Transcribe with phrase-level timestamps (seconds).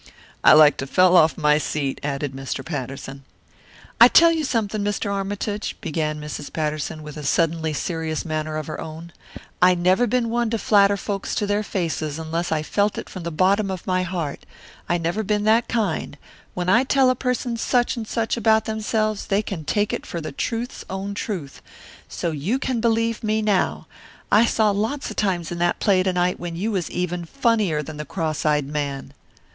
[0.43, 2.65] "I like to fell off my seat," added Mr.
[2.65, 3.23] Patterson.
[3.99, 5.13] "I'll tell you something, Mr.
[5.13, 6.51] Armytage," began Mrs.
[6.51, 9.11] Patterson with a suddenly serious manner of her own,
[9.61, 13.21] "I never been one to flatter folks to their faces unless I felt it from
[13.21, 14.43] the bottom of my heart
[14.89, 16.17] I never been that kind;
[16.55, 20.19] when I tell a person such and such about themselves they can take it for
[20.19, 21.61] the truth's own truth;
[22.09, 23.85] so you can believe me now
[24.31, 27.83] I saw lots of times in that play to night when you was even funnier
[27.83, 29.13] than the cross eyed man."